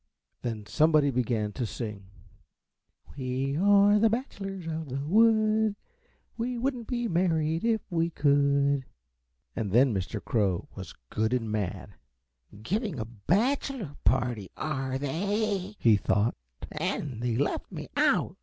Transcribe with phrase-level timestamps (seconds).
[0.41, 2.05] Then somebody began to sing,
[3.15, 5.75] "We are the bachelors of the wood;
[6.39, 8.85] we wouldn't be married if we could."
[9.55, 10.19] And then Mr.
[10.19, 11.93] Crow was good and mad.
[12.63, 16.33] "Giving a bachelor party, are they," he thought,
[16.71, 18.37] "and they left me out.